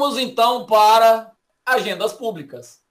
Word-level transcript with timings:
Vamos 0.00 0.16
então 0.16 0.64
para 0.64 1.30
agendas 1.62 2.14
públicas. 2.14 2.82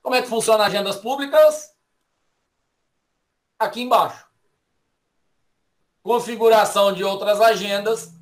Como 0.00 0.14
é 0.14 0.22
que 0.22 0.28
funciona 0.28 0.64
agendas 0.64 0.96
públicas? 0.96 1.76
Aqui 3.58 3.82
embaixo. 3.82 4.26
Configuração 6.02 6.94
de 6.94 7.04
outras 7.04 7.42
agendas, 7.42 8.14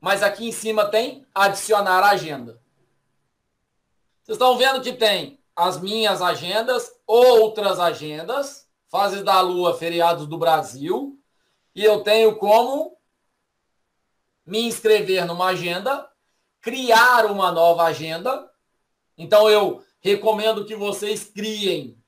mas 0.00 0.22
aqui 0.22 0.48
em 0.48 0.52
cima 0.52 0.90
tem 0.90 1.26
adicionar 1.34 2.02
agenda. 2.02 2.58
Vocês 4.22 4.36
estão 4.36 4.56
vendo 4.56 4.80
que 4.80 4.94
tem 4.94 5.38
as 5.54 5.78
minhas 5.78 6.22
agendas, 6.22 6.98
outras 7.06 7.78
agendas, 7.78 8.66
fases 8.88 9.22
da 9.22 9.38
lua, 9.42 9.76
feriados 9.76 10.26
do 10.26 10.38
Brasil, 10.38 11.22
e 11.74 11.84
eu 11.84 12.02
tenho 12.02 12.36
como 12.36 12.96
me 14.46 14.62
inscrever 14.62 15.26
numa 15.26 15.48
agenda, 15.48 16.10
criar 16.62 17.26
uma 17.26 17.52
nova 17.52 17.82
agenda. 17.82 18.48
Então 19.18 19.50
eu 19.50 19.84
recomendo 20.00 20.64
que 20.64 20.76
vocês 20.76 21.24
criem 21.24 21.98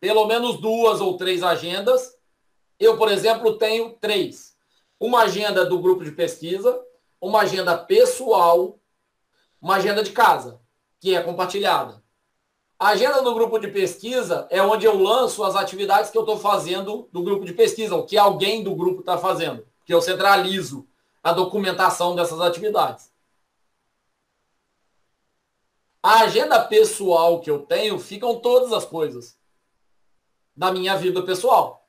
pelo 0.00 0.26
menos 0.26 0.60
duas 0.60 1.00
ou 1.00 1.16
três 1.16 1.42
agendas. 1.42 2.16
Eu, 2.78 2.96
por 2.98 3.10
exemplo, 3.10 3.56
tenho 3.56 3.92
três: 4.00 4.56
uma 4.98 5.22
agenda 5.22 5.64
do 5.64 5.78
grupo 5.78 6.04
de 6.04 6.10
pesquisa, 6.10 6.82
uma 7.20 7.42
agenda 7.42 7.78
pessoal, 7.78 8.78
uma 9.62 9.76
agenda 9.76 10.02
de 10.02 10.10
casa, 10.10 10.60
que 10.98 11.14
é 11.14 11.22
compartilhada. 11.22 12.02
A 12.78 12.88
agenda 12.88 13.20
do 13.20 13.34
grupo 13.34 13.58
de 13.58 13.68
pesquisa 13.68 14.46
é 14.48 14.62
onde 14.62 14.86
eu 14.86 14.98
lanço 14.98 15.44
as 15.44 15.54
atividades 15.54 16.10
que 16.10 16.16
eu 16.16 16.22
estou 16.22 16.38
fazendo 16.38 17.10
do 17.12 17.22
grupo 17.22 17.44
de 17.44 17.52
pesquisa, 17.52 17.94
o 17.94 18.06
que 18.06 18.16
alguém 18.16 18.64
do 18.64 18.74
grupo 18.74 19.00
está 19.00 19.18
fazendo, 19.18 19.66
que 19.84 19.92
eu 19.92 20.00
centralizo 20.00 20.88
a 21.22 21.30
documentação 21.30 22.16
dessas 22.16 22.40
atividades. 22.40 23.10
A 26.02 26.20
agenda 26.20 26.64
pessoal 26.64 27.40
que 27.40 27.50
eu 27.50 27.60
tenho 27.60 27.98
ficam 27.98 28.40
todas 28.40 28.72
as 28.72 28.84
coisas 28.84 29.38
da 30.56 30.72
minha 30.72 30.96
vida 30.96 31.22
pessoal. 31.22 31.86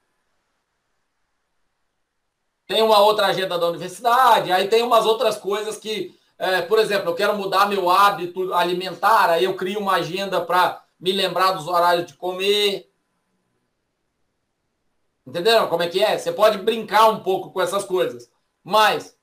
Tem 2.67 2.81
uma 2.81 2.99
outra 2.99 3.27
agenda 3.27 3.57
da 3.57 3.67
universidade, 3.67 4.51
aí 4.51 4.67
tem 4.67 4.83
umas 4.83 5.05
outras 5.05 5.37
coisas 5.37 5.77
que, 5.77 6.17
é, 6.37 6.61
por 6.61 6.79
exemplo, 6.79 7.09
eu 7.09 7.15
quero 7.15 7.35
mudar 7.35 7.67
meu 7.67 7.89
hábito 7.89 8.53
alimentar, 8.53 9.29
aí 9.29 9.45
eu 9.45 9.55
crio 9.55 9.79
uma 9.79 9.93
agenda 9.93 10.41
para 10.41 10.83
me 10.99 11.11
lembrar 11.11 11.53
dos 11.53 11.67
horários 11.67 12.07
de 12.07 12.13
comer. 12.13 12.89
Entenderam 15.25 15.67
como 15.67 15.83
é 15.83 15.89
que 15.89 16.03
é? 16.03 16.17
Você 16.17 16.31
pode 16.31 16.57
brincar 16.57 17.09
um 17.09 17.21
pouco 17.23 17.51
com 17.51 17.61
essas 17.61 17.83
coisas. 17.83 18.29
Mas 18.63 19.17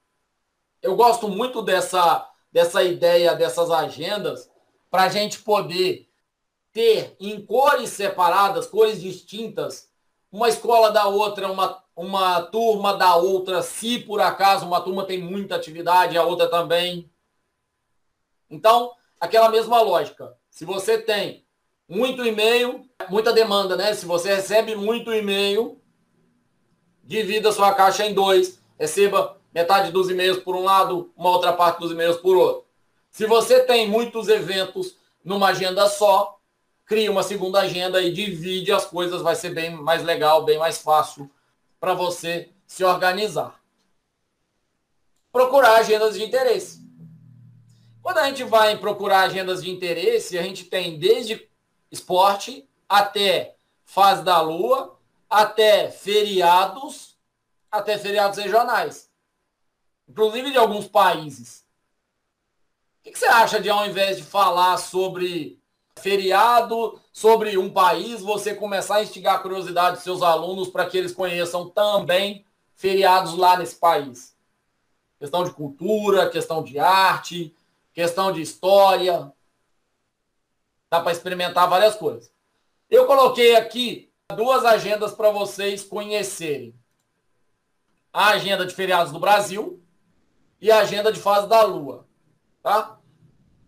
eu 0.82 0.96
gosto 0.96 1.28
muito 1.28 1.62
dessa, 1.62 2.28
dessa 2.52 2.82
ideia, 2.82 3.34
dessas 3.34 3.70
agendas, 3.70 4.50
para 4.90 5.04
a 5.04 5.08
gente 5.08 5.40
poder 5.40 6.08
ter 6.72 7.16
em 7.18 7.44
cores 7.44 7.90
separadas, 7.90 8.66
cores 8.66 9.00
distintas, 9.00 9.90
uma 10.30 10.48
escola 10.48 10.90
da 10.90 11.06
outra, 11.06 11.50
uma, 11.50 11.82
uma 11.96 12.42
turma 12.42 12.94
da 12.94 13.16
outra, 13.16 13.62
se 13.62 13.98
por 13.98 14.20
acaso 14.20 14.66
uma 14.66 14.80
turma 14.80 15.04
tem 15.04 15.20
muita 15.20 15.56
atividade, 15.56 16.16
a 16.16 16.24
outra 16.24 16.48
também. 16.48 17.10
Então, 18.50 18.92
aquela 19.20 19.48
mesma 19.48 19.80
lógica. 19.80 20.36
Se 20.50 20.64
você 20.64 20.98
tem 20.98 21.46
muito 21.88 22.24
e-mail, 22.24 22.88
muita 23.08 23.32
demanda, 23.32 23.76
né? 23.76 23.94
Se 23.94 24.04
você 24.06 24.34
recebe 24.34 24.74
muito 24.74 25.12
e-mail, 25.12 25.80
divida 27.02 27.50
sua 27.52 27.74
caixa 27.74 28.06
em 28.06 28.12
dois. 28.14 28.62
Receba 28.78 29.40
metade 29.52 29.90
dos 29.90 30.10
e-mails 30.10 30.38
por 30.38 30.54
um 30.54 30.62
lado, 30.62 31.12
uma 31.16 31.30
outra 31.30 31.52
parte 31.52 31.80
dos 31.80 31.90
e-mails 31.90 32.18
por 32.18 32.36
outro. 32.36 32.67
Se 33.10 33.26
você 33.26 33.60
tem 33.60 33.88
muitos 33.88 34.28
eventos 34.28 34.96
numa 35.24 35.48
agenda 35.48 35.88
só, 35.88 36.38
cria 36.84 37.10
uma 37.10 37.22
segunda 37.22 37.60
agenda 37.60 38.00
e 38.00 38.12
divide 38.12 38.72
as 38.72 38.84
coisas, 38.84 39.22
vai 39.22 39.34
ser 39.34 39.50
bem 39.50 39.70
mais 39.70 40.02
legal, 40.02 40.44
bem 40.44 40.58
mais 40.58 40.78
fácil 40.78 41.30
para 41.80 41.94
você 41.94 42.50
se 42.66 42.84
organizar. 42.84 43.60
Procurar 45.32 45.76
agendas 45.76 46.14
de 46.14 46.24
interesse. 46.24 46.86
Quando 48.02 48.18
a 48.18 48.26
gente 48.26 48.44
vai 48.44 48.78
procurar 48.78 49.22
agendas 49.22 49.62
de 49.62 49.70
interesse, 49.70 50.38
a 50.38 50.42
gente 50.42 50.64
tem 50.64 50.98
desde 50.98 51.46
esporte 51.90 52.66
até 52.88 53.54
fase 53.84 54.22
da 54.22 54.40
lua, 54.40 54.98
até 55.28 55.90
feriados, 55.90 57.16
até 57.70 57.98
feriados 57.98 58.38
regionais 58.38 59.08
inclusive 60.08 60.50
de 60.50 60.56
alguns 60.56 60.88
países. 60.88 61.64
O 63.08 63.10
que 63.10 63.18
você 63.18 63.26
acha 63.26 63.58
de, 63.58 63.70
ao 63.70 63.86
invés 63.86 64.18
de 64.18 64.22
falar 64.22 64.76
sobre 64.76 65.58
feriado, 65.98 67.00
sobre 67.12 67.56
um 67.56 67.72
país, 67.72 68.20
você 68.20 68.54
começar 68.54 68.96
a 68.96 69.02
instigar 69.02 69.36
a 69.36 69.38
curiosidade 69.38 69.96
dos 69.96 70.04
seus 70.04 70.22
alunos 70.22 70.68
para 70.68 70.86
que 70.86 70.98
eles 70.98 71.12
conheçam 71.12 71.70
também 71.70 72.44
feriados 72.74 73.34
lá 73.34 73.56
nesse 73.56 73.76
país? 73.76 74.36
Questão 75.18 75.42
de 75.42 75.52
cultura, 75.52 76.28
questão 76.28 76.62
de 76.62 76.78
arte, 76.78 77.54
questão 77.94 78.30
de 78.30 78.42
história. 78.42 79.32
Dá 80.90 81.00
para 81.00 81.12
experimentar 81.12 81.68
várias 81.68 81.96
coisas. 81.96 82.30
Eu 82.90 83.06
coloquei 83.06 83.56
aqui 83.56 84.12
duas 84.36 84.64
agendas 84.64 85.12
para 85.12 85.30
vocês 85.30 85.82
conhecerem. 85.82 86.74
A 88.12 88.28
agenda 88.28 88.66
de 88.66 88.74
feriados 88.74 89.12
do 89.12 89.18
Brasil, 89.18 89.82
e 90.60 90.70
a 90.70 90.80
agenda 90.80 91.12
de 91.12 91.20
fase 91.20 91.48
da 91.48 91.62
Lua. 91.62 92.06
Tá? 92.62 92.97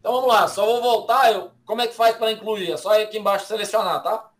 Então 0.01 0.13
vamos 0.13 0.29
lá, 0.29 0.49
só 0.49 0.65
vou 0.65 0.83
voltar. 0.83 1.31
Eu, 1.33 1.53
como 1.65 1.83
é 1.83 1.87
que 1.87 1.95
faz 1.95 2.17
para 2.17 2.33
incluir? 2.33 2.73
É 2.73 2.77
só 2.77 3.01
aqui 3.01 3.19
embaixo 3.19 3.47
selecionar, 3.47 4.03
tá? 4.03 4.33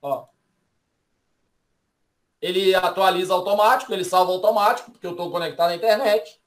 Ó. 0.00 0.28
Ele 2.40 2.74
atualiza 2.74 3.34
automático, 3.34 3.92
ele 3.92 4.04
salva 4.04 4.32
automático, 4.32 4.92
porque 4.92 5.06
eu 5.06 5.10
estou 5.10 5.30
conectado 5.30 5.70
à 5.70 5.74
internet. 5.74 6.40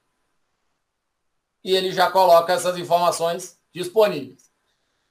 E 1.64 1.76
ele 1.76 1.92
já 1.92 2.10
coloca 2.10 2.54
essas 2.54 2.78
informações 2.78 3.60
disponíveis. 3.72 4.52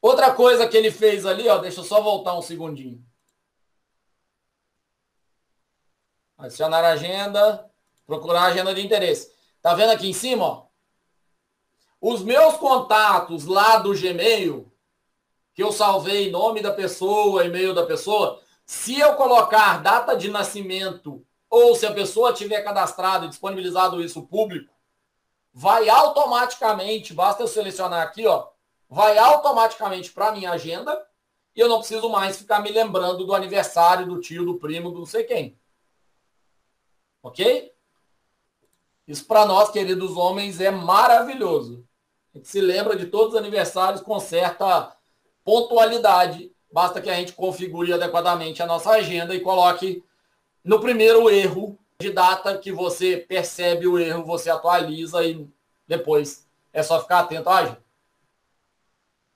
Outra 0.00 0.34
coisa 0.34 0.66
que 0.68 0.76
ele 0.76 0.90
fez 0.90 1.24
ali, 1.26 1.48
ó, 1.48 1.58
deixa 1.58 1.80
eu 1.80 1.84
só 1.84 2.00
voltar 2.00 2.36
um 2.36 2.42
segundinho. 2.42 3.04
Adicionar 6.38 6.84
agenda, 6.84 7.70
procurar 8.06 8.44
agenda 8.44 8.74
de 8.74 8.84
interesse. 8.84 9.32
Tá 9.60 9.74
vendo 9.74 9.90
aqui 9.90 10.08
em 10.08 10.12
cima? 10.12 10.44
Ó? 10.44 10.71
Os 12.02 12.20
meus 12.20 12.56
contatos 12.56 13.44
lá 13.44 13.78
do 13.78 13.94
Gmail, 13.94 14.68
que 15.54 15.62
eu 15.62 15.70
salvei 15.70 16.32
nome 16.32 16.60
da 16.60 16.72
pessoa, 16.72 17.44
e-mail 17.44 17.72
da 17.72 17.86
pessoa, 17.86 18.42
se 18.66 18.98
eu 18.98 19.14
colocar 19.14 19.80
data 19.80 20.16
de 20.16 20.28
nascimento 20.28 21.24
ou 21.48 21.76
se 21.76 21.86
a 21.86 21.92
pessoa 21.92 22.32
tiver 22.32 22.60
cadastrado 22.62 23.26
e 23.26 23.28
disponibilizado 23.28 24.02
isso 24.02 24.26
público, 24.26 24.74
vai 25.54 25.88
automaticamente, 25.88 27.14
basta 27.14 27.44
eu 27.44 27.46
selecionar 27.46 28.02
aqui, 28.02 28.26
ó, 28.26 28.48
vai 28.88 29.16
automaticamente 29.16 30.10
para 30.10 30.32
minha 30.32 30.50
agenda 30.50 31.06
e 31.54 31.60
eu 31.60 31.68
não 31.68 31.78
preciso 31.78 32.08
mais 32.08 32.36
ficar 32.36 32.58
me 32.58 32.72
lembrando 32.72 33.24
do 33.24 33.32
aniversário 33.32 34.08
do 34.08 34.20
tio, 34.20 34.44
do 34.44 34.58
primo, 34.58 34.90
do 34.90 34.98
não 34.98 35.06
sei 35.06 35.22
quem. 35.22 35.56
Ok? 37.22 37.72
Isso 39.06 39.24
para 39.24 39.46
nós, 39.46 39.70
queridos 39.70 40.16
homens, 40.16 40.60
é 40.60 40.72
maravilhoso. 40.72 41.86
A 42.34 42.38
gente 42.38 42.48
se 42.48 42.60
lembra 42.60 42.96
de 42.96 43.06
todos 43.06 43.34
os 43.34 43.38
aniversários 43.38 44.00
com 44.00 44.18
certa 44.18 44.96
pontualidade. 45.44 46.50
Basta 46.72 47.00
que 47.00 47.10
a 47.10 47.14
gente 47.14 47.34
configure 47.34 47.92
adequadamente 47.92 48.62
a 48.62 48.66
nossa 48.66 48.90
agenda 48.90 49.34
e 49.34 49.40
coloque 49.40 50.02
no 50.64 50.80
primeiro 50.80 51.28
erro 51.28 51.78
de 52.00 52.10
data 52.10 52.56
que 52.56 52.72
você 52.72 53.16
percebe 53.16 53.86
o 53.86 53.98
erro, 53.98 54.24
você 54.24 54.50
atualiza 54.50 55.22
e 55.24 55.46
depois 55.86 56.48
é 56.72 56.82
só 56.82 57.00
ficar 57.00 57.20
atento 57.20 57.48
à 57.48 57.58
agenda. 57.58 57.82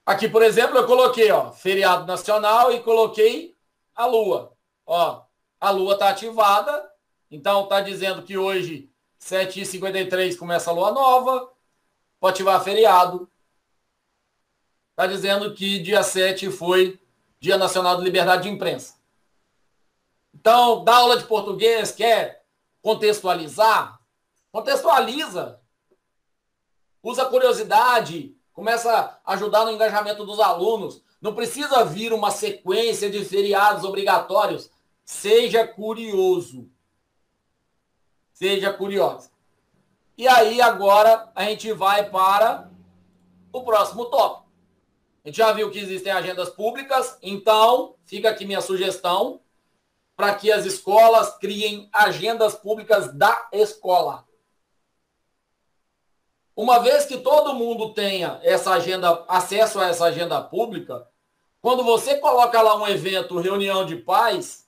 Aqui, 0.05 0.29
por 0.29 0.43
exemplo, 0.43 0.79
eu 0.79 0.87
coloquei 0.87 1.31
ó, 1.31 1.51
feriado 1.51 2.07
nacional 2.07 2.73
e 2.73 2.81
coloquei 2.81 3.55
a 3.95 4.07
lua. 4.07 4.53
Ó, 4.87 5.23
a 5.61 5.71
lua 5.71 5.95
está 5.95 6.11
ativada, 6.11 6.91
então 7.31 7.65
está 7.65 7.81
dizendo 7.81 8.23
que 8.23 8.39
hoje 8.39 8.89
7h53 9.21 10.39
começa 10.39 10.71
a 10.71 10.73
lua 10.73 10.93
nova, 10.93 11.51
ativar 12.27 12.63
feriado. 12.63 13.29
Está 14.91 15.07
dizendo 15.07 15.55
que 15.55 15.79
dia 15.79 16.03
7 16.03 16.51
foi 16.51 16.99
Dia 17.39 17.59
Nacional 17.59 17.97
de 17.97 18.05
Liberdade 18.05 18.45
de 18.45 18.49
Imprensa. 18.49 18.95
Então, 20.35 20.85
dá 20.85 20.97
aula 20.97 21.19
de 21.19 21.25
português, 21.25 21.91
quer 21.91 22.45
contextualizar? 22.81 24.01
Contextualiza. 24.51 25.61
Usa 27.03 27.25
curiosidade, 27.27 28.37
começa 28.53 29.21
a 29.25 29.33
ajudar 29.35 29.65
no 29.65 29.73
engajamento 29.73 30.25
dos 30.25 30.41
alunos. 30.41 31.03
Não 31.21 31.35
precisa 31.35 31.85
vir 31.85 32.13
uma 32.13 32.31
sequência 32.31 33.11
de 33.11 33.25
feriados 33.25 33.85
obrigatórios. 33.85 34.71
Seja 35.05 35.67
curioso. 35.67 36.69
Seja 38.33 38.73
curiosa. 38.73 39.31
E 40.17 40.27
aí 40.27 40.61
agora 40.61 41.31
a 41.35 41.45
gente 41.45 41.71
vai 41.73 42.09
para 42.09 42.71
o 43.53 43.63
próximo 43.63 44.07
tópico. 44.07 44.47
A 45.25 45.29
gente 45.29 45.37
já 45.37 45.53
viu 45.53 45.71
que 45.71 45.79
existem 45.79 46.13
agendas 46.13 46.49
públicas, 46.49 47.19
então 47.21 47.97
fica 48.05 48.31
aqui 48.31 48.45
minha 48.47 48.61
sugestão 48.61 49.41
para 50.17 50.35
que 50.35 50.51
as 50.51 50.65
escolas 50.65 51.37
criem 51.37 51.91
agendas 51.93 52.55
públicas 52.55 53.13
da 53.13 53.49
escola. 53.53 54.27
Uma 56.55 56.79
vez 56.79 57.05
que 57.05 57.19
todo 57.19 57.53
mundo 57.53 57.93
tenha 57.93 58.41
essa 58.43 58.73
agenda, 58.73 59.25
acesso 59.29 59.79
a 59.79 59.89
essa 59.89 60.07
agenda 60.07 60.41
pública, 60.41 61.07
quando 61.61 61.85
você 61.85 62.17
coloca 62.19 62.63
lá 62.63 62.77
um 62.77 62.89
evento, 62.89 63.39
reunião 63.39 63.85
de 63.85 63.97
pais, 63.97 64.67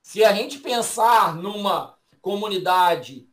se 0.00 0.22
a 0.22 0.32
gente 0.32 0.58
pensar 0.58 1.34
numa 1.34 1.93
comunidade 2.24 3.28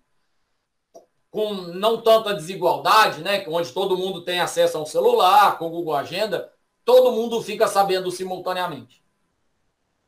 com 1.31 1.53
não 1.53 2.01
tanta 2.01 2.33
desigualdade, 2.33 3.21
né, 3.21 3.45
onde 3.47 3.71
todo 3.71 3.97
mundo 3.97 4.21
tem 4.21 4.41
acesso 4.41 4.77
a 4.77 4.81
um 4.81 4.85
celular, 4.85 5.57
com 5.57 5.69
Google 5.69 5.95
Agenda, 5.95 6.51
todo 6.83 7.13
mundo 7.13 7.41
fica 7.41 7.69
sabendo 7.69 8.11
simultaneamente. 8.11 9.01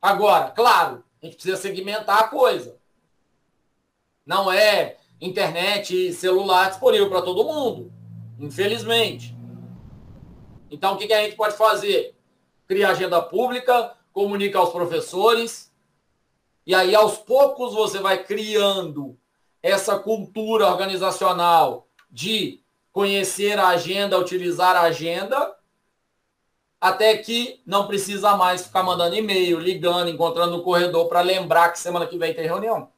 Agora, 0.02 0.50
claro, 0.50 1.02
a 1.22 1.24
gente 1.24 1.36
precisa 1.36 1.56
segmentar 1.56 2.18
a 2.18 2.28
coisa. 2.28 2.78
Não 4.26 4.52
é 4.52 4.98
internet 5.18 6.08
e 6.08 6.12
celular 6.12 6.68
disponível 6.68 7.08
para 7.08 7.22
todo 7.22 7.44
mundo, 7.44 7.90
infelizmente. 8.38 9.34
Então, 10.70 10.92
o 10.92 10.98
que, 10.98 11.10
a 11.10 11.22
gente 11.22 11.36
pode 11.36 11.56
fazer? 11.56 12.14
Criar 12.66 12.90
agenda 12.90 13.22
pública, 13.22 13.96
comunicar 14.12 14.58
aos 14.58 14.72
professores, 14.72 15.73
e 16.66 16.74
aí, 16.74 16.94
aos 16.94 17.18
poucos, 17.18 17.74
você 17.74 17.98
vai 17.98 18.24
criando 18.24 19.18
essa 19.62 19.98
cultura 19.98 20.66
organizacional 20.66 21.86
de 22.10 22.62
conhecer 22.92 23.58
a 23.58 23.68
agenda, 23.68 24.18
utilizar 24.18 24.76
a 24.76 24.82
agenda, 24.82 25.56
até 26.80 27.16
que 27.16 27.62
não 27.66 27.86
precisa 27.86 28.36
mais 28.36 28.66
ficar 28.66 28.82
mandando 28.82 29.16
e-mail, 29.16 29.58
ligando, 29.58 30.08
encontrando 30.08 30.56
no 30.56 30.62
corredor 30.62 31.08
para 31.08 31.20
lembrar 31.20 31.70
que 31.70 31.78
semana 31.78 32.06
que 32.06 32.16
vem 32.16 32.34
tem 32.34 32.44
reunião. 32.44 32.92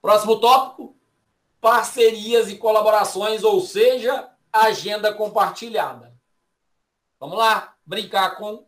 Próximo 0.00 0.40
tópico: 0.40 0.96
parcerias 1.60 2.50
e 2.50 2.58
colaborações, 2.58 3.44
ou 3.44 3.60
seja, 3.60 4.28
agenda 4.52 5.14
compartilhada. 5.14 6.12
Vamos 7.18 7.38
lá, 7.38 7.76
brincar 7.86 8.36
com 8.36 8.66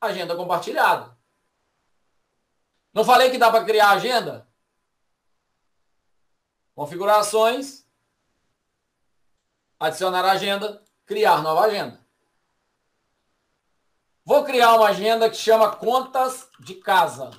agenda 0.00 0.34
compartilhada. 0.34 1.19
Não 2.92 3.04
falei 3.04 3.30
que 3.30 3.38
dá 3.38 3.50
para 3.50 3.64
criar 3.64 3.90
agenda? 3.90 4.48
Configurações, 6.74 7.86
adicionar 9.78 10.24
agenda, 10.24 10.82
criar 11.04 11.42
nova 11.42 11.66
agenda. 11.66 12.00
Vou 14.24 14.44
criar 14.44 14.74
uma 14.74 14.88
agenda 14.88 15.28
que 15.28 15.36
chama 15.36 15.74
contas 15.76 16.48
de 16.60 16.76
casa. 16.76 17.30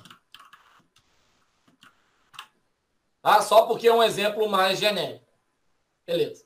Tá? 3.22 3.40
Só 3.40 3.66
porque 3.66 3.88
é 3.88 3.94
um 3.94 4.02
exemplo 4.02 4.48
mais 4.48 4.78
genérico. 4.78 5.32
Beleza. 6.04 6.44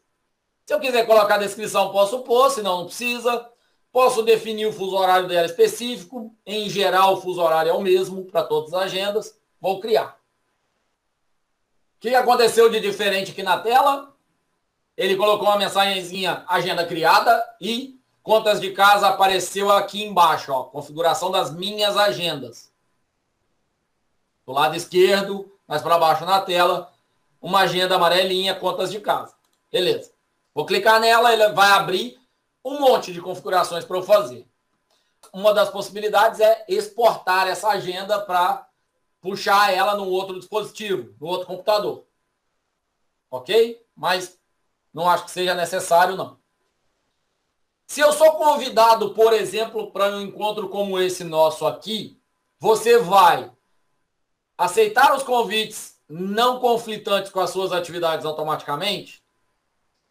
Se 0.67 0.75
eu 0.75 0.81
quiser 0.81 1.07
colocar 1.07 1.37
a 1.37 1.39
descrição, 1.39 1.91
posso 1.91 2.23
pôr, 2.23 2.51
senão 2.51 2.79
não 2.79 2.87
precisa. 2.87 3.51
Posso 3.97 4.23
definir 4.23 4.67
o 4.67 4.73
fuso 4.75 4.95
horário 4.95 5.27
dela 5.27 5.47
específico. 5.47 6.31
Em 6.45 6.69
geral, 6.69 7.15
o 7.15 7.17
fuso 7.23 7.41
horário 7.41 7.71
é 7.71 7.73
o 7.73 7.81
mesmo 7.81 8.27
para 8.27 8.43
todas 8.43 8.75
as 8.75 8.83
agendas. 8.83 9.39
Vou 9.59 9.81
criar. 9.81 10.21
O 11.97 12.01
que 12.01 12.15
aconteceu 12.15 12.69
de 12.69 12.79
diferente 12.79 13.31
aqui 13.31 13.43
na 13.43 13.59
tela? 13.59 14.15
Ele 14.99 15.17
colocou 15.17 15.49
uma 15.49 15.57
mensagenzinha 15.57 16.45
agenda 16.47 16.85
criada 16.85 17.43
e 17.59 17.99
contas 18.23 18.61
de 18.61 18.71
casa 18.73 19.09
apareceu 19.09 19.73
aqui 19.73 20.05
embaixo, 20.05 20.53
ó, 20.53 20.65
configuração 20.65 21.31
das 21.31 21.51
minhas 21.51 21.97
agendas. 21.97 22.71
Do 24.45 24.53
lado 24.53 24.77
esquerdo, 24.77 25.51
mais 25.67 25.81
para 25.81 25.97
baixo 25.97 26.27
na 26.27 26.43
tela, 26.43 26.93
uma 27.41 27.61
agenda 27.61 27.95
amarelinha, 27.95 28.55
contas 28.55 28.91
de 28.91 29.01
casa. 29.01 29.33
Beleza. 29.73 30.13
Vou 30.55 30.67
clicar 30.67 31.01
nela, 31.01 31.33
ele 31.33 31.49
vai 31.55 31.71
abrir 31.71 32.26
um 32.67 32.81
monte 32.81 33.13
de 33.13 33.21
configurações 33.21 33.85
para 33.85 33.97
eu 33.97 34.03
fazer. 34.03 34.45
Uma 35.33 35.55
das 35.55 35.71
possibilidades 35.71 36.41
é 36.41 36.65
exportar 36.69 37.47
essa 37.47 37.69
agenda 37.69 38.21
para 38.21 38.69
puxar 39.21 39.73
ela 39.73 39.95
no 39.95 40.09
outro 40.09 40.37
dispositivo, 40.37 41.15
no 41.21 41.29
outro 41.29 41.47
computador. 41.47 42.05
Ok? 43.31 43.81
Mas 43.95 44.37
não 44.93 45.09
acho 45.09 45.27
que 45.27 45.31
seja 45.31 45.55
necessário, 45.55 46.17
não. 46.17 46.39
Se 47.87 48.01
eu 48.01 48.13
sou 48.13 48.33
convidado, 48.33 49.15
por 49.15 49.33
exemplo, 49.33 49.93
para 49.93 50.17
um 50.17 50.23
encontro 50.23 50.69
como 50.69 50.99
esse 50.99 51.23
nosso 51.23 51.67
aqui, 51.67 52.21
você 52.59 52.99
vai 52.99 53.53
aceitar 54.59 55.15
os 55.15 55.23
convites 55.23 56.01
não 56.09 56.59
conflitantes 56.59 57.31
com 57.31 57.39
as 57.39 57.51
suas 57.51 57.71
atividades 57.71 58.27
automaticamente, 58.27 59.23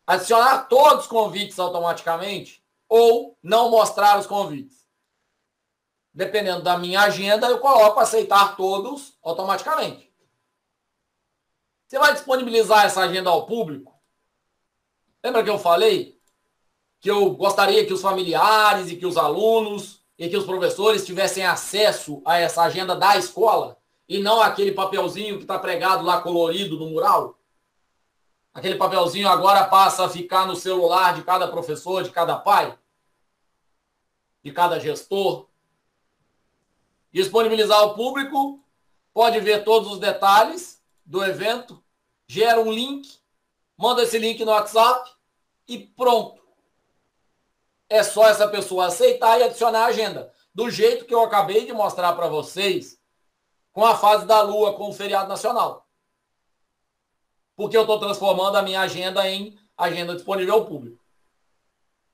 adicionar 0.05 0.67
todos 0.67 1.05
os 1.05 1.07
convites 1.07 1.59
automaticamente 1.59 2.63
ou 2.87 3.37
não 3.41 3.69
mostrar 3.69 4.19
os 4.19 4.27
convites 4.27 4.85
dependendo 6.15 6.61
da 6.61 6.77
minha 6.77 7.01
agenda, 7.01 7.47
eu 7.47 7.59
coloco 7.59 7.99
aceitar 7.99 8.55
todos 8.55 9.17
automaticamente. 9.21 10.09
Você 11.85 11.99
vai 11.99 12.13
disponibilizar 12.13 12.85
essa 12.85 13.01
agenda 13.01 13.29
ao 13.29 13.45
público? 13.45 13.93
Lembra 15.21 15.43
que 15.43 15.49
eu 15.49 15.59
falei 15.59 16.17
que 17.01 17.11
eu 17.11 17.31
gostaria 17.31 17.85
que 17.85 17.93
os 17.93 18.01
familiares 18.01 18.89
e 18.89 18.95
que 18.95 19.05
os 19.05 19.17
alunos 19.17 19.99
e 20.17 20.29
que 20.29 20.37
os 20.37 20.45
professores 20.45 21.05
tivessem 21.05 21.45
acesso 21.45 22.21
a 22.25 22.39
essa 22.39 22.63
agenda 22.63 22.95
da 22.95 23.17
escola 23.17 23.77
e 24.07 24.19
não 24.19 24.41
aquele 24.41 24.71
papelzinho 24.71 25.35
que 25.35 25.43
está 25.43 25.59
pregado 25.59 26.05
lá 26.05 26.21
colorido 26.21 26.79
no 26.79 26.89
mural? 26.89 27.37
Aquele 28.55 28.75
papelzinho 28.75 29.29
agora 29.29 29.65
passa 29.65 30.05
a 30.05 30.09
ficar 30.09 30.47
no 30.47 30.55
celular 30.55 31.13
de 31.13 31.23
cada 31.23 31.47
professor, 31.47 32.01
de 32.01 32.09
cada 32.09 32.35
pai, 32.39 32.75
de 34.41 34.51
cada 34.51 34.79
gestor 34.79 35.47
disponibilizar 37.15 37.79
ao 37.79 37.95
público, 37.95 38.61
pode 39.13 39.39
ver 39.39 39.63
todos 39.63 39.89
os 39.89 39.99
detalhes 39.99 40.83
do 41.05 41.23
evento, 41.23 41.81
gera 42.27 42.59
um 42.59 42.69
link, 42.69 43.21
manda 43.77 44.03
esse 44.03 44.19
link 44.19 44.43
no 44.43 44.51
WhatsApp 44.51 45.09
e 45.65 45.77
pronto. 45.77 46.43
É 47.87 48.03
só 48.03 48.27
essa 48.27 48.49
pessoa 48.49 48.87
aceitar 48.87 49.39
e 49.39 49.43
adicionar 49.43 49.83
a 49.83 49.87
agenda. 49.87 50.29
Do 50.53 50.69
jeito 50.69 51.05
que 51.05 51.13
eu 51.13 51.23
acabei 51.23 51.65
de 51.65 51.71
mostrar 51.71 52.11
para 52.11 52.27
vocês, 52.27 52.99
com 53.71 53.85
a 53.85 53.95
fase 53.95 54.25
da 54.25 54.41
Lua, 54.41 54.73
com 54.73 54.89
o 54.89 54.93
feriado 54.93 55.29
nacional. 55.29 55.84
Porque 57.55 57.77
eu 57.77 57.81
estou 57.81 57.99
transformando 57.99 58.57
a 58.57 58.61
minha 58.61 58.81
agenda 58.81 59.27
em 59.29 59.57
agenda 59.77 60.15
disponível 60.15 60.55
ao 60.55 60.65
público. 60.65 61.03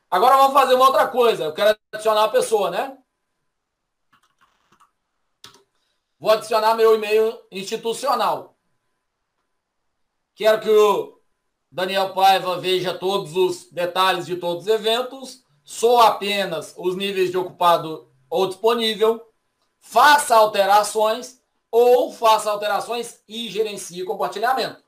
Agora 0.09 0.37
vamos 0.37 0.53
fazer 0.53 0.73
uma 0.73 0.87
outra 0.87 1.07
coisa. 1.07 1.45
Eu 1.45 1.53
quero 1.53 1.77
adicionar 1.91 2.25
a 2.25 2.29
pessoa, 2.29 2.69
né? 2.69 2.97
Vou 6.19 6.29
adicionar 6.29 6.75
meu 6.75 6.93
e-mail 6.93 7.39
institucional. 7.51 8.55
Quero 10.35 10.59
que 10.59 10.69
o 10.69 11.19
Daniel 11.71 12.13
Paiva 12.13 12.59
veja 12.59 12.93
todos 12.93 13.35
os 13.35 13.71
detalhes 13.71 14.25
de 14.25 14.35
todos 14.35 14.63
os 14.63 14.67
eventos. 14.67 15.43
Sou 15.63 15.99
apenas 15.99 16.75
os 16.77 16.95
níveis 16.95 17.31
de 17.31 17.37
ocupado 17.37 18.11
ou 18.29 18.47
disponível. 18.47 19.25
Faça 19.79 20.35
alterações 20.35 21.41
ou 21.71 22.11
faça 22.11 22.51
alterações 22.51 23.23
e 23.27 23.49
gerencie 23.49 24.03
compartilhamento. 24.03 24.83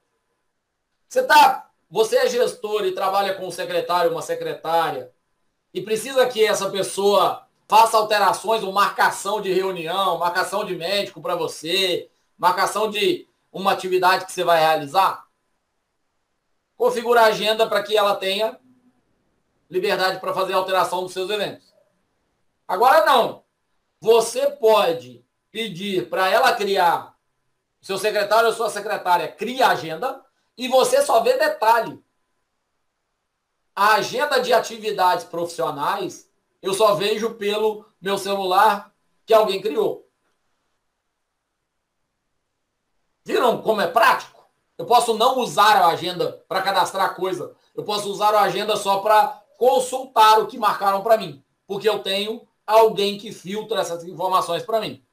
Você 1.14 1.22
tá, 1.22 1.70
você 1.92 2.18
é 2.18 2.28
gestor 2.28 2.86
e 2.86 2.92
trabalha 2.92 3.36
com 3.36 3.46
um 3.46 3.52
secretário, 3.52 4.10
uma 4.10 4.24
secretária 4.24 5.14
e 5.72 5.80
precisa 5.80 6.26
que 6.26 6.44
essa 6.44 6.72
pessoa 6.72 7.48
faça 7.68 7.96
alterações 7.98 8.64
ou 8.64 8.72
marcação 8.72 9.40
de 9.40 9.54
reunião, 9.54 10.18
marcação 10.18 10.66
de 10.66 10.76
médico 10.76 11.22
para 11.22 11.36
você, 11.36 12.10
marcação 12.36 12.90
de 12.90 13.30
uma 13.52 13.74
atividade 13.74 14.26
que 14.26 14.32
você 14.32 14.44
vai 14.44 14.60
realizar. 14.60 15.28
Configura 16.76 17.22
a 17.22 17.26
agenda 17.26 17.68
para 17.70 17.84
que 17.84 17.96
ela 17.96 18.16
tenha 18.16 18.60
liberdade 19.70 20.20
para 20.20 20.34
fazer 20.34 20.54
alteração 20.54 21.04
dos 21.04 21.14
seus 21.14 21.30
eventos. 21.30 21.76
Agora 22.68 23.06
não. 23.06 23.44
Você 24.02 24.50
pode 24.50 25.24
pedir 25.52 26.10
para 26.10 26.28
ela 26.32 26.54
criar, 26.54 27.16
seu 27.80 28.00
secretário 28.00 28.48
ou 28.48 28.54
sua 28.56 28.72
secretária 28.72 29.28
cria 29.28 29.68
a 29.68 29.74
agenda 29.74 30.24
e 30.58 30.68
você 30.68 31.02
só 31.02 31.22
vê 31.22 31.38
detalhe. 31.38 32.04
A 33.76 33.96
agenda 33.96 34.40
de 34.40 34.54
atividades 34.54 35.26
profissionais 35.26 36.32
eu 36.64 36.74
só 36.74 36.96
vejo 36.96 37.36
pelo 37.36 37.86
meu 38.00 38.18
celular 38.18 38.96
que 39.26 39.34
alguém 39.34 39.62
criou. 39.62 40.10
Viram 43.26 43.62
como 43.62 43.82
é 43.82 43.88
prático? 43.88 44.50
Eu 44.78 44.86
posso 44.86 45.14
não 45.14 45.40
usar 45.40 45.76
a 45.76 45.88
agenda 45.88 46.44
para 46.48 46.62
cadastrar 46.62 47.16
coisa. 47.16 47.54
Eu 47.76 47.84
posso 47.84 48.10
usar 48.10 48.34
a 48.34 48.44
agenda 48.44 48.78
só 48.78 49.00
para 49.00 49.44
consultar 49.58 50.40
o 50.40 50.48
que 50.48 50.58
marcaram 50.58 51.04
para 51.04 51.18
mim. 51.18 51.44
Porque 51.68 51.88
eu 51.88 52.00
tenho 52.00 52.48
alguém 52.66 53.18
que 53.18 53.34
filtra 53.34 53.82
essas 53.82 54.06
informações 54.06 54.64
para 54.64 54.80
mim. 54.80 55.06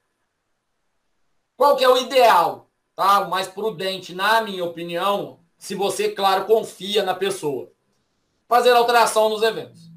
Qual 1.57 1.77
que 1.77 1.83
é 1.83 1.89
o 1.89 1.99
ideal? 1.99 2.70
Tá? 3.01 3.21
O 3.21 3.31
mais 3.31 3.49
prudente, 3.49 4.15
na 4.15 4.43
minha 4.43 4.63
opinião, 4.63 5.41
se 5.57 5.75
você, 5.75 6.11
claro, 6.11 6.45
confia 6.45 7.03
na 7.03 7.15
pessoa. 7.15 7.73
Fazer 8.47 8.73
alteração 8.73 9.31
nos 9.31 9.43
eventos. 9.43 9.91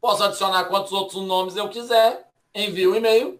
Posso 0.00 0.24
adicionar 0.24 0.64
quantos 0.70 0.90
outros 0.90 1.22
nomes 1.26 1.54
eu 1.54 1.68
quiser. 1.68 2.30
Envio 2.54 2.92
o 2.92 2.96
e-mail. 2.96 3.38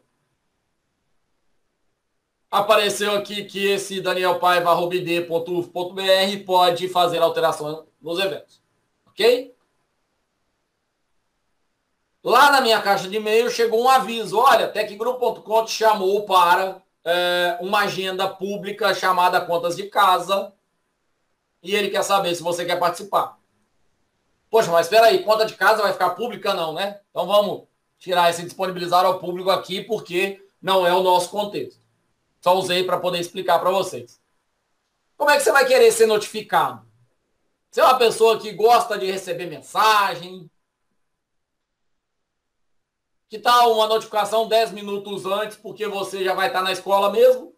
Apareceu 2.51 3.13
aqui 3.13 3.45
que 3.45 3.65
esse 3.65 4.03
danielpaiva.id.uf.br 4.03 6.45
pode 6.45 6.91
fazer 6.91 7.23
alteração 7.23 7.87
nos 8.03 8.19
eventos. 8.19 8.61
Ok? 9.07 9.54
Lá 12.25 12.51
na 12.51 12.63
minha 12.63 12.81
caixa 12.81 13.07
de 13.07 13.17
e-mail 13.17 13.51
chegou 13.51 13.83
um 13.83 13.89
aviso. 13.89 14.39
Olha, 14.39 14.67
tecgrupo.com 14.67 15.65
te 15.67 15.73
chamou 15.73 16.25
para 16.25 16.83
é, 17.05 17.59
uma 17.61 17.81
agenda 17.81 18.27
pública 18.27 18.95
chamada 18.95 19.43
Contas 19.43 19.77
de 19.77 19.83
Casa. 19.91 20.51
E 21.63 21.75
ele 21.75 21.91
quer 21.91 22.03
saber 22.03 22.35
se 22.35 22.43
você 22.43 22.65
quer 22.65 22.79
participar. 22.79 23.39
Poxa, 24.49 24.71
mas 24.71 24.87
espera 24.87 25.07
aí, 25.07 25.23
conta 25.23 25.45
de 25.45 25.55
casa 25.55 25.83
vai 25.83 25.93
ficar 25.93 26.11
pública 26.11 26.55
não, 26.55 26.73
né? 26.73 27.01
Então 27.11 27.27
vamos 27.27 27.65
tirar 27.99 28.31
esse 28.31 28.43
disponibilizar 28.43 29.05
ao 29.05 29.19
público 29.19 29.51
aqui, 29.51 29.83
porque 29.83 30.43
não 30.63 30.87
é 30.87 30.95
o 30.95 31.03
nosso 31.03 31.29
contexto. 31.29 31.81
Só 32.41 32.57
usei 32.57 32.85
para 32.85 32.99
poder 32.99 33.19
explicar 33.19 33.59
para 33.59 33.71
vocês. 33.71 34.19
Como 35.17 35.29
é 35.29 35.37
que 35.37 35.43
você 35.43 35.53
vai 35.53 35.67
querer 35.67 35.93
ser 35.93 36.07
notificado? 36.07 36.87
Você 37.71 37.81
é 37.81 37.85
uma 37.85 37.99
pessoa 37.99 38.39
que 38.39 38.53
gosta 38.53 38.97
de 38.97 39.11
receber 39.11 39.47
mensagem, 39.47 40.49
que 43.35 43.41
tal 43.41 43.73
uma 43.73 43.89
notificação 43.89 44.47
10 44.47 44.71
minutos 44.71 45.27
antes, 45.27 45.57
porque 45.57 45.89
você 45.89 46.23
já 46.23 46.35
vai 46.35 46.47
estar 46.47 46.63
na 46.63 46.71
escola 46.71 47.11
mesmo? 47.11 47.53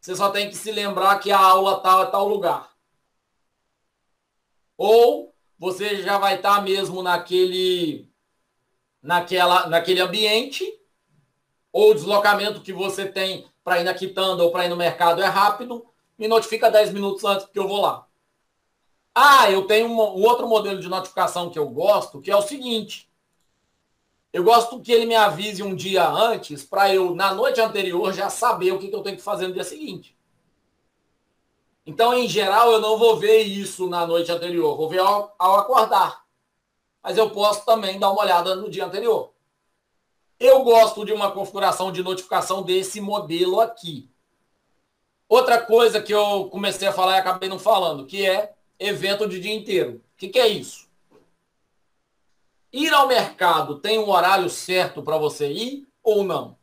Você 0.00 0.14
só 0.14 0.30
tem 0.30 0.48
que 0.48 0.54
se 0.54 0.70
lembrar 0.70 1.18
que 1.18 1.32
a 1.32 1.40
aula 1.40 1.78
está 1.78 2.04
em 2.04 2.10
tal 2.12 2.28
lugar. 2.28 2.70
Ou 4.76 5.34
você 5.58 6.02
já 6.02 6.18
vai 6.18 6.36
estar 6.36 6.62
mesmo 6.62 7.02
naquele, 7.02 8.08
naquela, 9.02 9.66
naquele 9.66 10.00
ambiente, 10.00 10.64
ou 11.72 11.90
o 11.90 11.94
deslocamento 11.94 12.60
que 12.60 12.72
você 12.72 13.04
tem 13.04 13.44
para 13.64 13.80
ir 13.80 13.84
na 13.84 13.94
quitanda 13.94 14.44
ou 14.44 14.52
para 14.52 14.66
ir 14.66 14.68
no 14.68 14.76
mercado 14.76 15.20
é 15.20 15.26
rápido, 15.26 15.84
me 16.16 16.28
notifica 16.28 16.70
10 16.70 16.92
minutos 16.92 17.24
antes 17.24 17.44
porque 17.44 17.58
eu 17.58 17.66
vou 17.66 17.80
lá. 17.80 18.06
Ah, 19.12 19.50
eu 19.50 19.66
tenho 19.66 19.88
um 19.88 19.98
outro 19.98 20.46
modelo 20.46 20.80
de 20.80 20.86
notificação 20.86 21.50
que 21.50 21.58
eu 21.58 21.68
gosto, 21.68 22.20
que 22.20 22.30
é 22.30 22.36
o 22.36 22.42
seguinte. 22.42 23.08
Eu 24.38 24.44
gosto 24.44 24.80
que 24.80 24.92
ele 24.92 25.04
me 25.04 25.16
avise 25.16 25.64
um 25.64 25.74
dia 25.74 26.08
antes 26.08 26.64
para 26.64 26.94
eu, 26.94 27.12
na 27.12 27.34
noite 27.34 27.60
anterior, 27.60 28.12
já 28.12 28.30
saber 28.30 28.70
o 28.70 28.78
que, 28.78 28.86
que 28.86 28.94
eu 28.94 29.02
tenho 29.02 29.16
que 29.16 29.22
fazer 29.22 29.48
no 29.48 29.52
dia 29.52 29.64
seguinte. 29.64 30.16
Então, 31.84 32.14
em 32.14 32.28
geral, 32.28 32.70
eu 32.70 32.80
não 32.80 32.96
vou 32.96 33.16
ver 33.16 33.42
isso 33.42 33.88
na 33.88 34.06
noite 34.06 34.30
anterior, 34.30 34.76
vou 34.76 34.88
ver 34.88 35.00
ao, 35.00 35.34
ao 35.36 35.56
acordar. 35.56 36.24
Mas 37.02 37.18
eu 37.18 37.30
posso 37.30 37.66
também 37.66 37.98
dar 37.98 38.12
uma 38.12 38.22
olhada 38.22 38.54
no 38.54 38.70
dia 38.70 38.86
anterior. 38.86 39.32
Eu 40.38 40.62
gosto 40.62 41.04
de 41.04 41.12
uma 41.12 41.32
configuração 41.32 41.90
de 41.90 42.00
notificação 42.00 42.62
desse 42.62 43.00
modelo 43.00 43.60
aqui. 43.60 44.08
Outra 45.28 45.60
coisa 45.60 46.00
que 46.00 46.14
eu 46.14 46.48
comecei 46.48 46.86
a 46.86 46.92
falar 46.92 47.16
e 47.16 47.18
acabei 47.18 47.48
não 47.48 47.58
falando, 47.58 48.06
que 48.06 48.24
é 48.24 48.54
evento 48.78 49.28
de 49.28 49.40
dia 49.40 49.52
inteiro. 49.52 49.96
O 49.96 50.16
que, 50.16 50.28
que 50.28 50.38
é 50.38 50.46
isso? 50.46 50.87
Ir 52.72 52.92
ao 52.92 53.08
mercado 53.08 53.80
tem 53.80 53.98
um 53.98 54.10
horário 54.10 54.48
certo 54.50 55.02
para 55.02 55.16
você 55.16 55.50
ir 55.50 55.88
ou 56.02 56.22
não? 56.22 56.58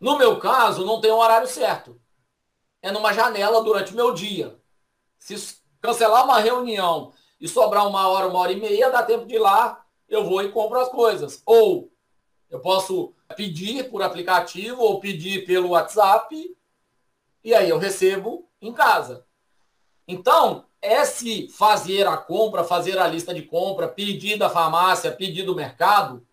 No 0.00 0.16
meu 0.16 0.38
caso, 0.38 0.86
não 0.86 1.00
tem 1.00 1.10
um 1.10 1.18
horário 1.18 1.48
certo 1.48 2.00
é 2.82 2.90
numa 2.90 3.12
janela 3.12 3.62
durante 3.62 3.92
o 3.92 3.96
meu 3.96 4.12
dia. 4.12 4.58
Se 5.18 5.58
cancelar 5.80 6.24
uma 6.24 6.40
reunião 6.40 7.12
e 7.40 7.48
sobrar 7.48 7.86
uma 7.86 8.08
hora, 8.08 8.28
uma 8.28 8.38
hora 8.38 8.52
e 8.52 8.60
meia, 8.60 8.90
dá 8.90 9.02
tempo 9.02 9.26
de 9.26 9.34
ir 9.34 9.38
lá, 9.38 9.84
eu 10.08 10.24
vou 10.24 10.42
e 10.42 10.50
compro 10.50 10.80
as 10.80 10.88
coisas. 10.88 11.42
Ou 11.44 11.92
eu 12.50 12.60
posso 12.60 13.14
pedir 13.36 13.90
por 13.90 14.02
aplicativo 14.02 14.80
ou 14.80 15.00
pedir 15.00 15.44
pelo 15.44 15.70
WhatsApp 15.70 16.56
e 17.44 17.54
aí 17.54 17.68
eu 17.68 17.78
recebo 17.78 18.48
em 18.60 18.72
casa. 18.72 19.26
Então, 20.06 20.64
esse 20.80 21.48
fazer 21.48 22.06
a 22.06 22.16
compra, 22.16 22.64
fazer 22.64 22.98
a 22.98 23.06
lista 23.06 23.34
de 23.34 23.42
compra, 23.42 23.88
pedir 23.88 24.38
da 24.38 24.48
farmácia, 24.48 25.12
pedir 25.12 25.42
do 25.44 25.54
mercado, 25.54 26.26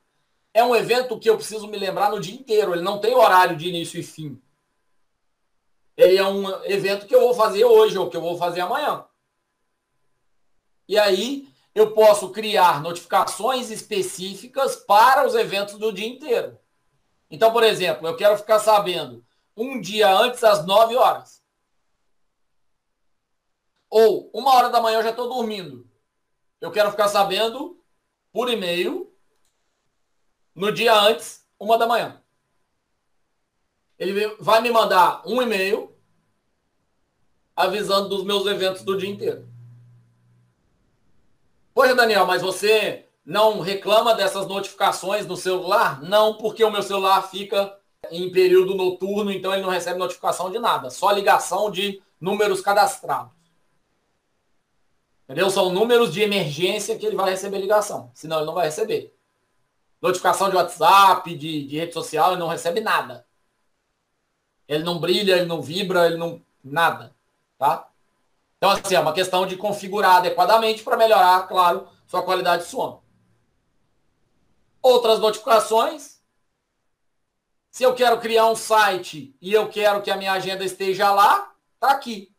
é 0.53 0.63
um 0.63 0.75
evento 0.75 1.19
que 1.19 1.29
eu 1.29 1.35
preciso 1.35 1.67
me 1.67 1.77
lembrar 1.77 2.11
no 2.11 2.19
dia 2.19 2.35
inteiro. 2.35 2.73
Ele 2.73 2.81
não 2.81 2.99
tem 2.99 3.15
horário 3.15 3.57
de 3.57 3.67
início 3.67 3.99
e 3.99 4.03
fim 4.03 4.41
ele 5.97 6.17
é 6.17 6.25
um 6.25 6.63
evento 6.65 7.05
que 7.05 7.15
eu 7.15 7.21
vou 7.21 7.33
fazer 7.33 7.63
hoje 7.63 7.97
ou 7.97 8.09
que 8.09 8.17
eu 8.17 8.21
vou 8.21 8.37
fazer 8.37 8.61
amanhã. 8.61 9.05
E 10.87 10.97
aí 10.97 11.47
eu 11.73 11.91
posso 11.91 12.29
criar 12.29 12.81
notificações 12.81 13.69
específicas 13.69 14.75
para 14.75 15.25
os 15.25 15.35
eventos 15.35 15.75
do 15.75 15.91
dia 15.91 16.07
inteiro. 16.07 16.57
Então, 17.29 17.51
por 17.51 17.63
exemplo, 17.63 18.07
eu 18.07 18.15
quero 18.15 18.37
ficar 18.37 18.59
sabendo 18.59 19.25
um 19.57 19.79
dia 19.79 20.13
antes 20.13 20.43
às 20.43 20.65
9 20.65 20.95
horas. 20.95 21.41
Ou 23.97 24.29
uma 24.33 24.53
hora 24.53 24.69
da 24.69 24.81
manhã 24.81 24.97
eu 24.97 25.03
já 25.03 25.11
estou 25.11 25.29
dormindo. 25.29 25.89
Eu 26.59 26.69
quero 26.69 26.91
ficar 26.91 27.07
sabendo 27.07 27.81
por 28.33 28.49
e-mail 28.49 29.09
no 30.53 30.69
dia 30.69 30.93
antes, 30.93 31.47
uma 31.57 31.77
da 31.77 31.87
manhã. 31.87 32.21
Ele 33.97 34.35
vai 34.37 34.59
me 34.61 34.69
mandar 34.69 35.21
um 35.25 35.41
e-mail 35.41 35.95
avisando 37.55 38.09
dos 38.09 38.25
meus 38.25 38.45
eventos 38.45 38.83
do 38.83 38.97
dia 38.97 39.07
inteiro. 39.07 39.47
Poxa, 41.73 41.95
Daniel, 41.95 42.25
mas 42.25 42.41
você 42.41 43.07
não 43.25 43.61
reclama 43.61 44.13
dessas 44.13 44.45
notificações 44.45 45.25
no 45.25 45.37
celular? 45.37 46.01
Não, 46.03 46.37
porque 46.37 46.65
o 46.65 46.69
meu 46.69 46.83
celular 46.83 47.29
fica 47.29 47.79
em 48.11 48.29
período 48.29 48.75
noturno, 48.75 49.31
então 49.31 49.53
ele 49.53 49.63
não 49.63 49.69
recebe 49.69 49.97
notificação 49.97 50.51
de 50.51 50.59
nada, 50.59 50.89
só 50.89 51.11
ligação 51.11 51.71
de 51.71 52.03
números 52.19 52.59
cadastrados. 52.59 53.34
Entendeu? 55.25 55.49
São 55.49 55.71
números 55.71 56.13
de 56.13 56.21
emergência 56.21 56.97
que 56.97 57.05
ele 57.05 57.15
vai 57.15 57.31
receber 57.31 57.57
ligação, 57.57 58.11
senão 58.13 58.37
ele 58.37 58.45
não 58.45 58.53
vai 58.53 58.67
receber. 58.67 59.13
Notificação 60.01 60.49
de 60.49 60.55
WhatsApp, 60.55 61.35
de, 61.35 61.65
de 61.65 61.77
rede 61.77 61.93
social, 61.93 62.31
ele 62.31 62.39
não 62.39 62.47
recebe 62.47 62.79
nada. 62.79 63.25
Ele 64.67 64.83
não 64.83 64.99
brilha, 64.99 65.37
ele 65.37 65.45
não 65.45 65.61
vibra, 65.61 66.05
ele 66.05 66.17
não. 66.17 66.41
nada. 66.63 67.15
Tá? 67.57 67.89
Então, 68.57 68.69
assim, 68.69 68.95
é 68.95 68.99
uma 68.99 69.13
questão 69.13 69.47
de 69.47 69.57
configurar 69.57 70.17
adequadamente 70.17 70.83
para 70.83 70.97
melhorar, 70.97 71.47
claro, 71.47 71.87
sua 72.05 72.21
qualidade 72.21 72.63
de 72.63 72.69
sono. 72.69 73.03
Outras 74.81 75.19
notificações. 75.19 76.15
Se 77.71 77.83
eu 77.83 77.93
quero 77.95 78.19
criar 78.19 78.45
um 78.45 78.55
site 78.55 79.35
e 79.41 79.51
eu 79.51 79.67
quero 79.67 80.01
que 80.01 80.09
a 80.09 80.15
minha 80.15 80.31
agenda 80.33 80.63
esteja 80.63 81.11
lá, 81.11 81.51
tá 81.79 81.89
aqui. 81.89 82.34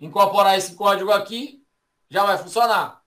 Incorporar 0.00 0.56
esse 0.56 0.74
código 0.74 1.10
aqui, 1.10 1.64
já 2.08 2.24
vai 2.24 2.38
funcionar. 2.38 3.02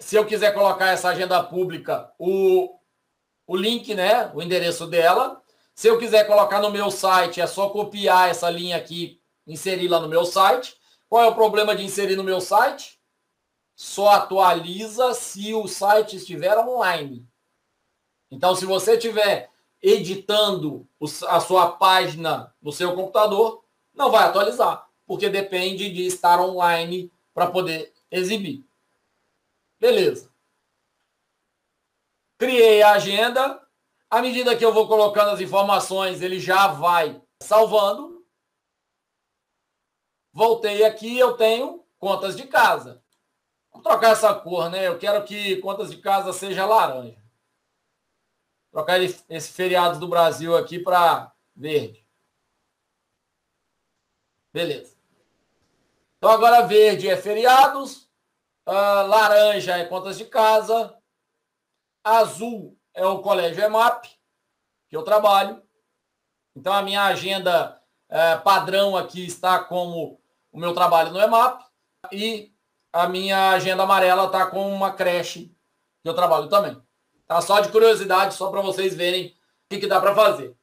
Se 0.00 0.16
eu 0.16 0.24
quiser 0.24 0.54
colocar 0.54 0.88
essa 0.88 1.10
agenda 1.10 1.42
pública, 1.42 2.10
o, 2.18 2.78
o 3.46 3.56
link, 3.56 3.94
né, 3.94 4.30
o 4.34 4.42
endereço 4.42 4.86
dela, 4.86 5.42
se 5.74 5.88
eu 5.88 5.98
quiser 5.98 6.26
colocar 6.26 6.60
no 6.60 6.70
meu 6.70 6.90
site, 6.90 7.40
é 7.40 7.46
só 7.46 7.68
copiar 7.68 8.30
essa 8.30 8.48
linha 8.48 8.78
aqui, 8.78 9.20
inserir 9.46 9.88
lá 9.88 10.00
no 10.00 10.08
meu 10.08 10.24
site. 10.24 10.74
Qual 11.08 11.22
é 11.22 11.26
o 11.26 11.34
problema 11.34 11.76
de 11.76 11.84
inserir 11.84 12.16
no 12.16 12.24
meu 12.24 12.40
site? 12.40 12.98
Só 13.74 14.08
atualiza 14.08 15.12
se 15.12 15.52
o 15.52 15.68
site 15.68 16.16
estiver 16.16 16.56
online. 16.58 17.28
Então, 18.30 18.56
se 18.56 18.64
você 18.64 18.94
estiver 18.94 19.50
editando 19.82 20.88
a 21.28 21.38
sua 21.38 21.72
página 21.72 22.54
no 22.60 22.72
seu 22.72 22.94
computador, 22.94 23.62
não 23.94 24.10
vai 24.10 24.24
atualizar, 24.24 24.85
porque 25.06 25.28
depende 25.28 25.90
de 25.90 26.06
estar 26.06 26.40
online 26.40 27.12
para 27.32 27.50
poder 27.50 27.94
exibir. 28.10 28.64
Beleza. 29.78 30.32
Criei 32.38 32.82
a 32.82 32.92
agenda, 32.92 33.66
à 34.10 34.20
medida 34.20 34.56
que 34.56 34.64
eu 34.64 34.72
vou 34.72 34.86
colocando 34.88 35.30
as 35.30 35.40
informações, 35.40 36.20
ele 36.20 36.38
já 36.38 36.66
vai 36.68 37.22
salvando. 37.40 38.26
Voltei 40.32 40.84
aqui, 40.84 41.18
eu 41.18 41.36
tenho 41.36 41.84
contas 41.98 42.36
de 42.36 42.46
casa. 42.46 43.02
Vou 43.72 43.82
trocar 43.82 44.12
essa 44.12 44.34
cor, 44.34 44.70
né? 44.70 44.86
Eu 44.86 44.98
quero 44.98 45.24
que 45.24 45.56
contas 45.56 45.90
de 45.90 45.98
casa 45.98 46.32
seja 46.32 46.66
laranja. 46.66 47.22
Trocar 48.70 49.00
esse 49.00 49.52
feriado 49.52 49.98
do 49.98 50.08
Brasil 50.08 50.56
aqui 50.56 50.78
para 50.78 51.32
verde. 51.54 52.06
Beleza. 54.52 54.95
Então 56.18 56.30
agora 56.30 56.66
verde 56.66 57.08
é 57.08 57.16
feriados, 57.16 58.08
uh, 58.66 59.06
laranja 59.06 59.76
é 59.76 59.84
contas 59.84 60.16
de 60.16 60.24
casa, 60.24 60.96
azul 62.02 62.78
é 62.94 63.04
o 63.06 63.20
colégio 63.20 63.62
EMAP, 63.62 64.06
que 64.88 64.96
eu 64.96 65.02
trabalho. 65.02 65.62
Então 66.54 66.72
a 66.72 66.82
minha 66.82 67.04
agenda 67.04 67.80
uh, 68.08 68.42
padrão 68.42 68.96
aqui 68.96 69.26
está 69.26 69.58
como 69.62 70.20
o 70.50 70.58
meu 70.58 70.72
trabalho 70.72 71.12
no 71.12 71.20
EMAP 71.20 71.62
e 72.10 72.52
a 72.92 73.06
minha 73.06 73.50
agenda 73.50 73.82
amarela 73.82 74.24
está 74.24 74.46
com 74.46 74.72
uma 74.72 74.92
creche 74.92 75.54
que 76.02 76.08
eu 76.08 76.14
trabalho 76.14 76.48
também. 76.48 76.80
Tá 77.26 77.42
só 77.42 77.60
de 77.60 77.68
curiosidade, 77.68 78.34
só 78.34 78.50
para 78.50 78.62
vocês 78.62 78.94
verem 78.94 79.28
o 79.28 79.34
que, 79.68 79.80
que 79.80 79.86
dá 79.86 80.00
para 80.00 80.14
fazer. 80.14 80.56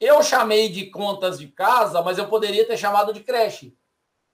Eu 0.00 0.22
chamei 0.22 0.70
de 0.70 0.86
contas 0.86 1.38
de 1.38 1.48
casa, 1.48 2.00
mas 2.00 2.16
eu 2.16 2.28
poderia 2.28 2.66
ter 2.66 2.76
chamado 2.76 3.12
de 3.12 3.20
creche. 3.20 3.76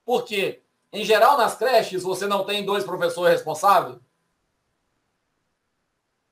Por 0.04 0.24
quê? 0.24 0.62
Em 0.92 1.04
geral, 1.04 1.38
nas 1.38 1.56
creches, 1.56 2.02
você 2.02 2.26
não 2.26 2.44
tem 2.44 2.64
dois 2.64 2.84
professores 2.84 3.32
responsáveis. 3.32 3.98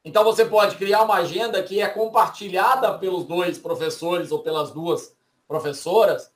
Então, 0.05 0.25
você 0.25 0.45
pode 0.45 0.77
criar 0.77 1.03
uma 1.03 1.17
agenda 1.17 1.63
que 1.63 1.81
é 1.81 1.89
compartilhada 1.89 2.99
pelos 2.99 3.25
dois 3.25 3.59
professores 3.59 4.31
ou 4.31 4.43
pelas 4.43 4.71
duas 4.71 5.15
professoras, 5.47 6.33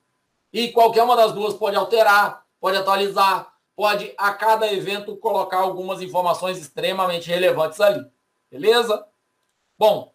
e 0.53 0.71
qualquer 0.71 1.03
uma 1.03 1.17
das 1.17 1.33
duas 1.33 1.55
pode 1.55 1.77
alterar, 1.77 2.47
pode 2.61 2.77
atualizar, 2.77 3.53
pode, 3.75 4.15
a 4.17 4.33
cada 4.33 4.73
evento, 4.73 5.17
colocar 5.17 5.59
algumas 5.59 6.01
informações 6.01 6.59
extremamente 6.59 7.29
relevantes 7.29 7.81
ali. 7.81 8.05
Beleza? 8.51 9.07
Bom, 9.79 10.15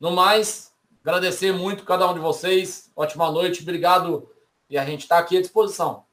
no 0.00 0.10
mais, 0.10 0.72
agradecer 1.04 1.52
muito 1.52 1.84
cada 1.84 2.08
um 2.10 2.14
de 2.14 2.20
vocês. 2.20 2.90
Ótima 2.96 3.30
noite, 3.30 3.62
obrigado. 3.62 4.28
E 4.68 4.76
a 4.76 4.84
gente 4.84 5.02
está 5.02 5.18
aqui 5.18 5.36
à 5.36 5.40
disposição. 5.40 6.04